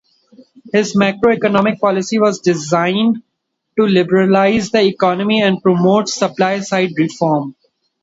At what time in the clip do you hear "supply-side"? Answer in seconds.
6.09-6.93